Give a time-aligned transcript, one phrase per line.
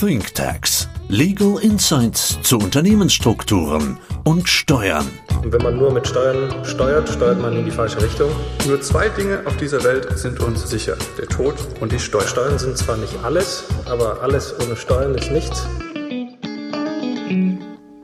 [0.00, 0.88] ThinkTax.
[1.08, 5.08] Legal Insights zu Unternehmensstrukturen und Steuern.
[5.42, 8.30] Und wenn man nur mit Steuern steuert, steuert man in die falsche Richtung.
[8.68, 10.96] Nur zwei Dinge auf dieser Welt sind uns sicher.
[11.18, 12.28] Der Tod und die Steuern.
[12.28, 15.66] Steuern sind zwar nicht alles, aber alles ohne Steuern ist nichts.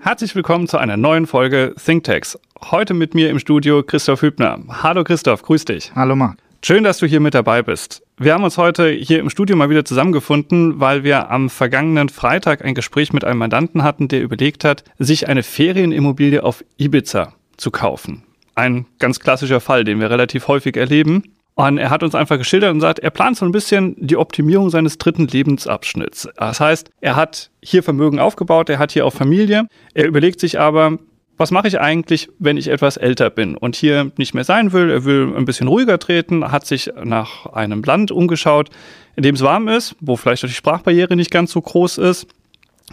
[0.01, 2.41] Herzlich willkommen zu einer neuen Folge ThinkTax.
[2.73, 4.59] Heute mit mir im Studio Christoph Hübner.
[4.83, 5.93] Hallo Christoph, grüß dich.
[5.95, 6.44] Hallo Marc.
[6.67, 8.03] Schön, dass du hier mit dabei bist.
[8.17, 12.65] Wir haben uns heute hier im Studio mal wieder zusammengefunden, weil wir am vergangenen Freitag
[12.65, 17.71] ein Gespräch mit einem Mandanten hatten, der überlegt hat, sich eine Ferienimmobilie auf Ibiza zu
[17.71, 18.23] kaufen.
[18.55, 21.35] Ein ganz klassischer Fall, den wir relativ häufig erleben.
[21.55, 24.71] Und er hat uns einfach geschildert und sagt, er plant so ein bisschen die Optimierung
[24.71, 26.31] seines dritten Lebensabschnitts.
[26.35, 29.67] Das heißt, er hat hier Vermögen aufgebaut, er hat hier auch Familie.
[29.93, 30.99] Er überlegt sich aber,
[31.37, 34.91] was mache ich eigentlich, wenn ich etwas älter bin und hier nicht mehr sein will?
[34.91, 38.71] Er will ein bisschen ruhiger treten, hat sich nach einem Land umgeschaut,
[39.17, 42.27] in dem es warm ist, wo vielleicht die Sprachbarriere nicht ganz so groß ist,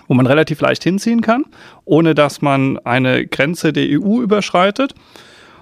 [0.08, 1.46] wo man relativ leicht hinziehen kann,
[1.86, 4.96] ohne dass man eine Grenze der EU überschreitet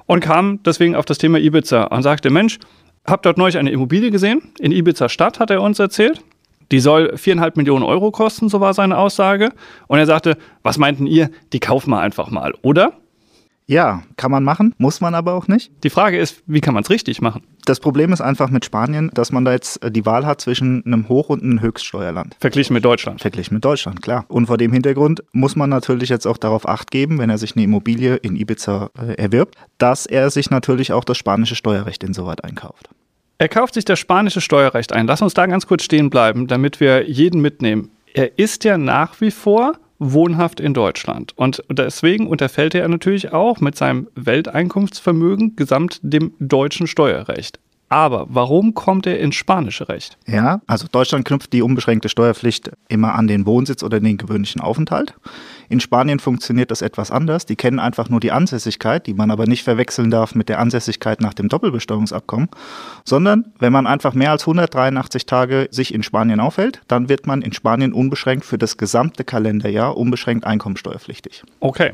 [0.06, 2.60] und kam deswegen auf das Thema Ibiza und sagte, Mensch,
[3.06, 6.22] hab dort neulich eine Immobilie gesehen, in Ibiza Stadt, hat er uns erzählt.
[6.72, 9.50] Die soll viereinhalb Millionen Euro kosten, so war seine Aussage.
[9.88, 11.30] Und er sagte, was meinten ihr?
[11.54, 12.94] Die kaufen wir einfach mal, oder?
[13.70, 15.72] Ja, kann man machen, muss man aber auch nicht.
[15.84, 17.44] Die Frage ist, wie kann man es richtig machen?
[17.66, 20.84] Das Problem ist einfach mit Spanien, dass man da jetzt äh, die Wahl hat zwischen
[20.88, 22.36] einem Hoch- und einem Höchststeuerland.
[22.40, 23.22] Verglichen mit Deutschland.
[23.22, 24.26] Verglichen mit Deutschland, klar.
[24.28, 27.56] Und vor dem Hintergrund muss man natürlich jetzt auch darauf acht geben, wenn er sich
[27.56, 32.44] eine Immobilie in Ibiza äh, erwirbt, dass er sich natürlich auch das spanische Steuerrecht insoweit
[32.44, 32.90] einkauft.
[33.42, 35.08] Er kauft sich das spanische Steuerrecht ein.
[35.08, 37.90] Lass uns da ganz kurz stehen bleiben, damit wir jeden mitnehmen.
[38.14, 41.38] Er ist ja nach wie vor wohnhaft in Deutschland.
[41.38, 47.60] Und deswegen unterfällt er natürlich auch mit seinem Welteinkunftsvermögen gesamt dem deutschen Steuerrecht.
[47.90, 50.18] Aber warum kommt er ins spanische Recht?
[50.28, 55.16] Ja, also Deutschland knüpft die unbeschränkte Steuerpflicht immer an den Wohnsitz oder den gewöhnlichen Aufenthalt.
[55.70, 57.48] In Spanien funktioniert das etwas anders.
[57.48, 61.20] Die kennen einfach nur die Ansässigkeit, die man aber nicht verwechseln darf mit der Ansässigkeit
[61.20, 62.50] nach dem Doppelbesteuerungsabkommen,
[63.06, 67.42] sondern wenn man einfach mehr als 183 Tage sich in Spanien aufhält, dann wird man
[67.42, 71.44] in Spanien unbeschränkt für das gesamte Kalenderjahr unbeschränkt einkommensteuerpflichtig.
[71.60, 71.94] Okay.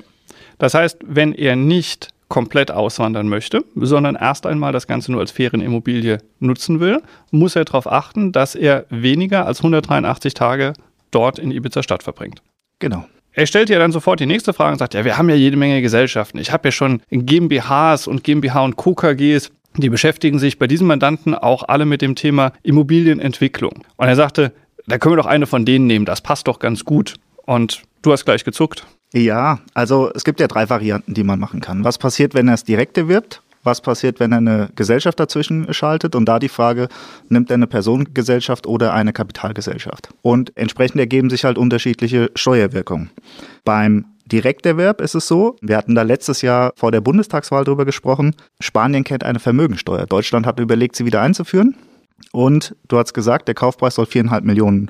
[0.58, 5.32] Das heißt, wenn er nicht komplett auswandern möchte, sondern erst einmal das Ganze nur als
[5.32, 10.74] Ferienimmobilie nutzen will, muss er darauf achten, dass er weniger als 183 Tage
[11.12, 12.42] dort in Ibiza Stadt verbringt.
[12.80, 13.06] Genau.
[13.32, 15.58] Er stellt ja dann sofort die nächste Frage und sagt, ja, wir haben ja jede
[15.58, 16.38] Menge Gesellschaften.
[16.38, 18.96] Ich habe ja schon GmbHs und GmbH und Co.
[18.96, 23.84] KGs, die beschäftigen sich bei diesem Mandanten auch alle mit dem Thema Immobilienentwicklung.
[23.98, 24.54] Und er sagte,
[24.88, 27.16] da können wir doch eine von denen nehmen, das passt doch ganz gut.
[27.46, 28.86] Und du hast gleich gezuckt.
[29.14, 31.84] Ja, also es gibt ja drei Varianten, die man machen kann.
[31.84, 33.42] Was passiert, wenn er es direkt erwirbt?
[33.64, 36.16] Was passiert, wenn er eine Gesellschaft dazwischen schaltet?
[36.16, 36.88] Und da die Frage,
[37.30, 40.10] nimmt er eine Personengesellschaft oder eine Kapitalgesellschaft?
[40.22, 43.10] Und entsprechend ergeben sich halt unterschiedliche Steuerwirkungen.
[43.64, 48.36] Beim Direkterwerb ist es so, wir hatten da letztes Jahr vor der Bundestagswahl drüber gesprochen,
[48.60, 50.06] Spanien kennt eine Vermögensteuer.
[50.06, 51.76] Deutschland hat überlegt, sie wieder einzuführen.
[52.32, 54.90] Und du hast gesagt, der Kaufpreis soll viereinhalb Millionen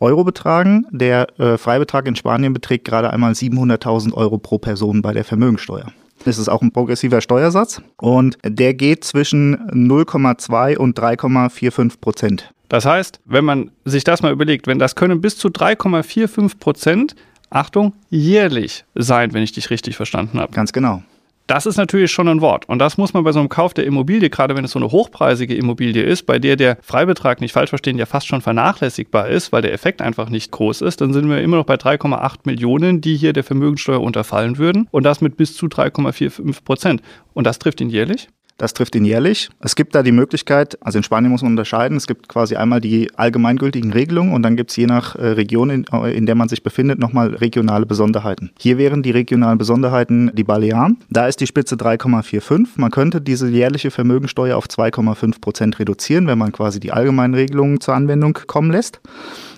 [0.00, 0.86] Euro betragen.
[0.90, 5.92] Der äh, Freibetrag in Spanien beträgt gerade einmal 700.000 Euro pro Person bei der Vermögensteuer.
[6.24, 12.52] Das ist auch ein progressiver Steuersatz und der geht zwischen 0,2 und 3,45 Prozent.
[12.68, 17.14] Das heißt, wenn man sich das mal überlegt, wenn das können bis zu 3,45 Prozent,
[17.50, 20.52] Achtung, jährlich sein, wenn ich dich richtig verstanden habe.
[20.52, 21.02] Ganz genau.
[21.48, 22.68] Das ist natürlich schon ein Wort.
[22.68, 24.92] Und das muss man bei so einem Kauf der Immobilie, gerade wenn es so eine
[24.92, 29.50] hochpreisige Immobilie ist, bei der der Freibetrag, nicht falsch verstehen, ja fast schon vernachlässigbar ist,
[29.50, 33.00] weil der Effekt einfach nicht groß ist, dann sind wir immer noch bei 3,8 Millionen,
[33.00, 34.88] die hier der Vermögensteuer unterfallen würden.
[34.90, 37.02] Und das mit bis zu 3,45 Prozent.
[37.32, 38.28] Und das trifft ihn jährlich?
[38.58, 39.48] Das trifft ihn jährlich.
[39.60, 42.80] Es gibt da die Möglichkeit, also in Spanien muss man unterscheiden, es gibt quasi einmal
[42.80, 46.34] die allgemeingültigen Regelungen und dann gibt es je nach äh, Region, in, äh, in der
[46.34, 48.50] man sich befindet, nochmal regionale Besonderheiten.
[48.58, 50.98] Hier wären die regionalen Besonderheiten die Balearen.
[51.08, 52.70] Da ist die Spitze 3,45.
[52.76, 57.80] Man könnte diese jährliche Vermögensteuer auf 2,5 Prozent reduzieren, wenn man quasi die allgemeinen Regelungen
[57.80, 59.00] zur Anwendung kommen lässt.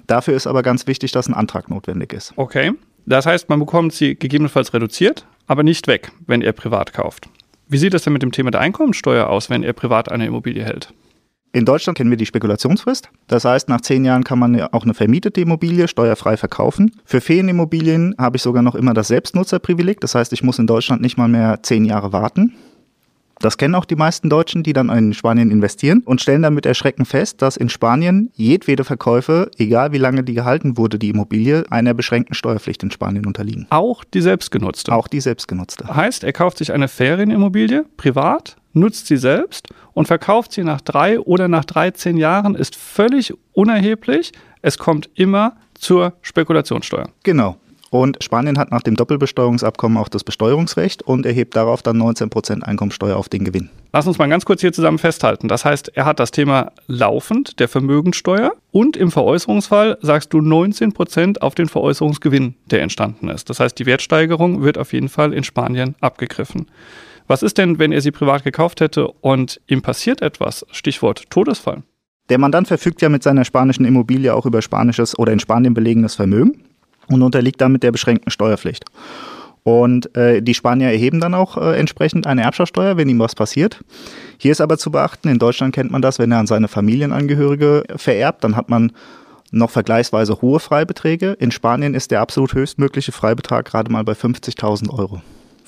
[0.08, 2.34] Dafür ist aber ganz wichtig, dass ein Antrag notwendig ist.
[2.36, 2.72] Okay.
[3.06, 7.28] Das heißt, man bekommt sie gegebenenfalls reduziert, aber nicht weg, wenn er privat kauft.
[7.72, 10.64] Wie sieht es denn mit dem Thema der Einkommensteuer aus, wenn er privat eine Immobilie
[10.64, 10.92] hält?
[11.52, 13.10] In Deutschland kennen wir die Spekulationsfrist.
[13.28, 16.90] Das heißt, nach zehn Jahren kann man auch eine vermietete Immobilie steuerfrei verkaufen.
[17.04, 20.00] Für Ferienimmobilien habe ich sogar noch immer das Selbstnutzerprivileg.
[20.00, 22.56] Das heißt, ich muss in Deutschland nicht mal mehr zehn Jahre warten.
[23.40, 26.66] Das kennen auch die meisten Deutschen, die dann in Spanien investieren und stellen dann mit
[26.66, 31.64] Erschrecken fest, dass in Spanien jedwede Verkäufe, egal wie lange die gehalten wurde, die Immobilie,
[31.70, 33.66] einer beschränkten Steuerpflicht in Spanien unterliegen.
[33.70, 34.92] Auch die selbstgenutzte?
[34.92, 35.86] Auch die selbstgenutzte.
[35.88, 41.18] Heißt, er kauft sich eine Ferienimmobilie privat, nutzt sie selbst und verkauft sie nach drei
[41.18, 44.32] oder nach 13 Jahren, ist völlig unerheblich.
[44.60, 47.08] Es kommt immer zur Spekulationssteuer.
[47.22, 47.56] Genau.
[47.90, 53.16] Und Spanien hat nach dem Doppelbesteuerungsabkommen auch das Besteuerungsrecht und erhebt darauf dann 19% Einkommensteuer
[53.16, 53.68] auf den Gewinn.
[53.92, 55.48] Lass uns mal ganz kurz hier zusammen festhalten.
[55.48, 61.40] Das heißt, er hat das Thema laufend der Vermögensteuer und im Veräußerungsfall sagst du 19%
[61.40, 63.50] auf den Veräußerungsgewinn, der entstanden ist.
[63.50, 66.66] Das heißt, die Wertsteigerung wird auf jeden Fall in Spanien abgegriffen.
[67.26, 70.64] Was ist denn, wenn er sie privat gekauft hätte und ihm passiert etwas?
[70.70, 71.82] Stichwort Todesfall.
[72.28, 76.14] Der Mandant verfügt ja mit seiner spanischen Immobilie auch über spanisches oder in Spanien belegenes
[76.14, 76.62] Vermögen
[77.10, 78.84] und unterliegt damit der beschränkten Steuerpflicht.
[79.62, 83.80] Und äh, die Spanier erheben dann auch äh, entsprechend eine Erbschaftssteuer, wenn ihm was passiert.
[84.38, 87.84] Hier ist aber zu beachten, in Deutschland kennt man das, wenn er an seine Familienangehörige
[87.96, 88.92] vererbt, dann hat man
[89.50, 91.32] noch vergleichsweise hohe Freibeträge.
[91.32, 95.20] In Spanien ist der absolut höchstmögliche Freibetrag gerade mal bei 50.000 Euro.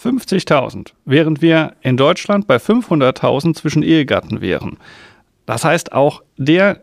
[0.03, 4.79] 50.000, während wir in Deutschland bei 500.000 zwischen Ehegatten wären.
[5.47, 6.81] Das heißt, auch der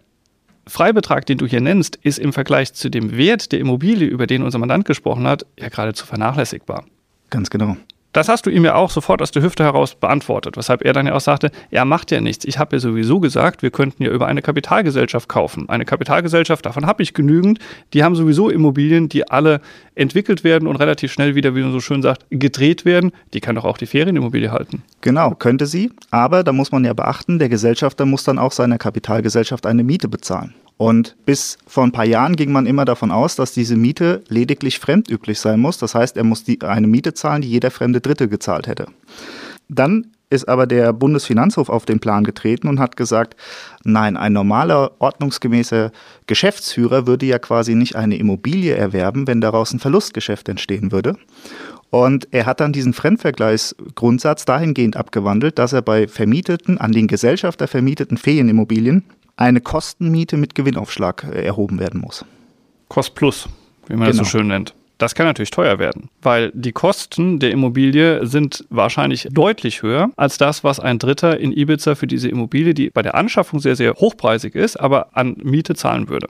[0.69, 4.43] Freibetrag, den du hier nennst, ist im Vergleich zu dem Wert der Immobilie, über den
[4.43, 6.85] unser Mandant gesprochen hat, ja geradezu vernachlässigbar.
[7.29, 7.77] Ganz genau.
[8.11, 11.05] Das hast du ihm ja auch sofort aus der Hüfte heraus beantwortet, weshalb er dann
[11.05, 12.43] ja auch sagte, er macht ja nichts.
[12.45, 15.69] Ich habe ja sowieso gesagt, wir könnten ja über eine Kapitalgesellschaft kaufen.
[15.69, 17.59] Eine Kapitalgesellschaft, davon habe ich genügend.
[17.93, 19.61] Die haben sowieso Immobilien, die alle
[19.93, 23.11] entwickelt werden und relativ schnell wieder, wie man so schön sagt, gedreht werden.
[23.33, 24.81] Die kann doch auch die Ferienimmobilie halten.
[25.01, 25.91] Genau, könnte sie.
[26.09, 30.07] Aber da muss man ja beachten, der Gesellschafter muss dann auch seiner Kapitalgesellschaft eine Miete
[30.07, 30.55] bezahlen.
[30.81, 34.79] Und bis vor ein paar Jahren ging man immer davon aus, dass diese Miete lediglich
[34.79, 35.77] fremdüblich sein muss.
[35.77, 38.85] Das heißt, er muss die, eine Miete zahlen, die jeder fremde Dritte gezahlt hätte.
[39.67, 43.35] Dann ist aber der Bundesfinanzhof auf den Plan getreten und hat gesagt,
[43.83, 45.91] nein, ein normaler, ordnungsgemäßer
[46.27, 51.17] Geschäftsführer würde ja quasi nicht eine Immobilie erwerben, wenn daraus ein Verlustgeschäft entstehen würde.
[51.89, 57.67] Und er hat dann diesen Fremdvergleichsgrundsatz dahingehend abgewandelt, dass er bei vermieteten, an den Gesellschafter
[57.67, 59.03] vermieteten Ferienimmobilien
[59.39, 62.25] eine Kostenmiete mit Gewinnaufschlag äh, erhoben werden muss.
[62.89, 63.47] Cost plus,
[63.87, 64.09] wie man genau.
[64.09, 64.73] das so schön nennt.
[64.97, 70.37] Das kann natürlich teuer werden, weil die Kosten der Immobilie sind wahrscheinlich deutlich höher als
[70.37, 73.93] das, was ein Dritter in Ibiza für diese Immobilie, die bei der Anschaffung sehr, sehr
[73.93, 76.27] hochpreisig ist, aber an Miete zahlen würde.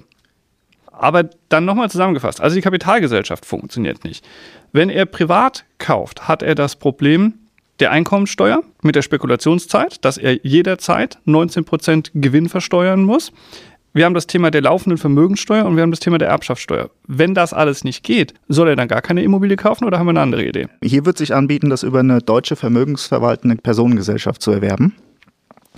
[0.92, 4.24] Aber dann nochmal zusammengefasst, also die Kapitalgesellschaft funktioniert nicht.
[4.72, 7.34] Wenn er privat kauft, hat er das Problem,
[7.80, 13.32] der Einkommensteuer mit der Spekulationszeit, dass er jederzeit 19% Gewinn versteuern muss.
[13.92, 16.92] Wir haben das Thema der laufenden Vermögenssteuer und wir haben das Thema der Erbschaftssteuer.
[17.08, 20.12] Wenn das alles nicht geht, soll er dann gar keine Immobilie kaufen oder haben wir
[20.12, 20.68] eine andere Idee?
[20.84, 24.96] Hier wird sich anbieten, das über eine deutsche vermögensverwaltende Personengesellschaft zu erwerben.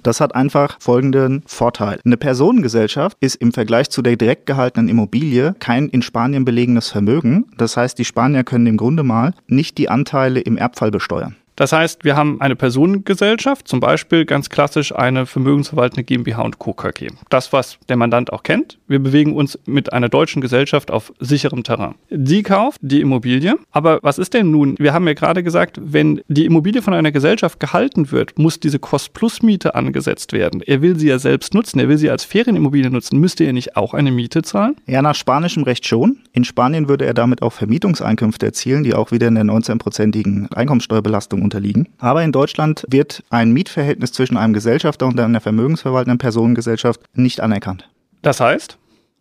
[0.04, 2.00] Das hat einfach folgenden Vorteil.
[2.04, 7.46] Eine Personengesellschaft ist im Vergleich zu der direkt gehaltenen Immobilie kein in Spanien belegenes Vermögen.
[7.58, 11.36] Das heißt, die Spanier können im Grunde mal nicht die Anteile im Erbfall besteuern.
[11.62, 16.74] Das heißt, wir haben eine Personengesellschaft, zum Beispiel ganz klassisch eine vermögensverwaltende GmbH und Co.
[16.74, 17.10] KG.
[17.30, 18.80] Das, was der Mandant auch kennt.
[18.88, 21.94] Wir bewegen uns mit einer deutschen Gesellschaft auf sicherem Terrain.
[22.10, 23.60] Sie kauft die Immobilie.
[23.70, 24.76] Aber was ist denn nun?
[24.80, 28.80] Wir haben ja gerade gesagt, wenn die Immobilie von einer Gesellschaft gehalten wird, muss diese
[28.80, 30.64] Kost-Plus-Miete angesetzt werden.
[30.66, 31.80] Er will sie ja selbst nutzen.
[31.80, 33.20] Er will sie als Ferienimmobilie nutzen.
[33.20, 34.78] Müsste er nicht auch eine Miete zahlen?
[34.88, 36.18] Ja, nach spanischem Recht schon.
[36.34, 41.51] In Spanien würde er damit auch Vermietungseinkünfte erzielen, die auch wieder in der 19-prozentigen Einkommensteuerbelastung
[41.52, 41.90] unterliegen.
[41.98, 47.90] Aber in Deutschland wird ein Mietverhältnis zwischen einem Gesellschafter und einer vermögensverwaltenden Personengesellschaft nicht anerkannt.
[48.22, 48.78] Das heißt?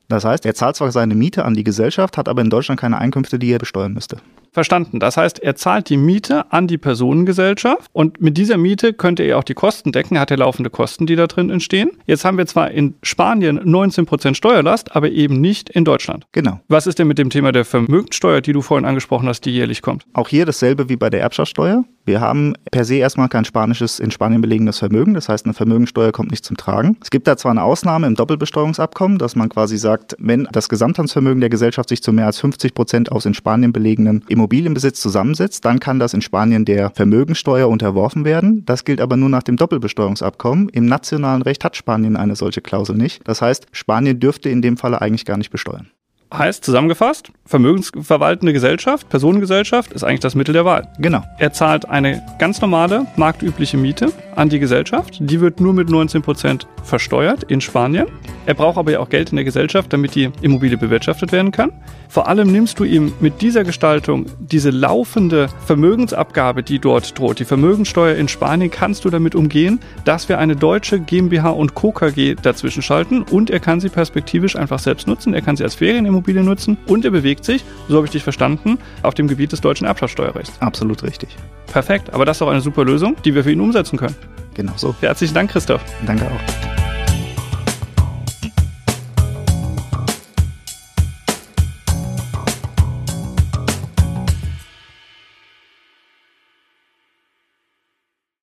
[0.08, 2.98] Das heißt, er zahlt zwar seine Miete an die Gesellschaft, hat aber in Deutschland keine
[2.98, 4.18] Einkünfte, die er besteuern müsste.
[4.52, 5.00] Verstanden.
[5.00, 9.38] Das heißt, er zahlt die Miete an die Personengesellschaft und mit dieser Miete könnte er
[9.38, 10.16] auch die Kosten decken.
[10.16, 11.90] Er hat ja laufende Kosten, die da drin entstehen.
[12.06, 16.26] Jetzt haben wir zwar in Spanien 19% Steuerlast, aber eben nicht in Deutschland.
[16.32, 16.60] Genau.
[16.68, 19.82] Was ist denn mit dem Thema der Vermögenssteuer, die du vorhin angesprochen hast, die jährlich
[19.82, 20.04] kommt?
[20.12, 21.84] Auch hier dasselbe wie bei der Erbschaftssteuer.
[22.04, 25.14] Wir haben per se erstmal kein spanisches, in Spanien belegenes Vermögen.
[25.14, 26.96] Das heißt, eine Vermögensteuer kommt nicht zum Tragen.
[27.02, 31.40] Es gibt da zwar eine Ausnahme im Doppelbesteuerungsabkommen, dass man quasi sagt, wenn das Gesamthandsvermögen
[31.40, 35.80] der Gesellschaft sich zu mehr als 50 Prozent aus in Spanien belegenen Immobilienbesitz zusammensetzt, dann
[35.80, 38.64] kann das in Spanien der Vermögensteuer unterworfen werden.
[38.64, 40.70] Das gilt aber nur nach dem Doppelbesteuerungsabkommen.
[40.70, 43.20] Im nationalen Recht hat Spanien eine solche Klausel nicht.
[43.28, 45.90] Das heißt, Spanien dürfte in dem Falle eigentlich gar nicht besteuern.
[46.32, 50.86] Heißt zusammengefasst, vermögensverwaltende Gesellschaft, Personengesellschaft ist eigentlich das Mittel der Wahl.
[51.00, 51.24] Genau.
[51.38, 55.16] Er zahlt eine ganz normale, marktübliche Miete an die Gesellschaft.
[55.18, 58.06] Die wird nur mit 19 Prozent versteuert in Spanien.
[58.46, 61.72] Er braucht aber ja auch Geld in der Gesellschaft, damit die Immobilie bewirtschaftet werden kann.
[62.08, 67.44] Vor allem nimmst du ihm mit dieser Gestaltung diese laufende Vermögensabgabe, die dort droht, die
[67.44, 71.92] Vermögenssteuer in Spanien, kannst du damit umgehen, dass wir eine deutsche GmbH und Co.
[71.92, 75.34] KG dazwischen schalten und er kann sie perspektivisch einfach selbst nutzen.
[75.34, 78.78] Er kann sie als Ferienimmobilie nutzen und er bewegt sich, so habe ich dich verstanden,
[79.02, 80.52] auf dem Gebiet des deutschen Erbschaftssteuerrechts.
[80.60, 81.36] Absolut richtig.
[81.72, 84.16] Perfekt, aber das ist auch eine super Lösung, die wir für ihn umsetzen können.
[84.54, 84.94] Genau so.
[85.00, 85.82] Herzlichen Dank, Christoph.
[86.06, 86.79] Danke auch.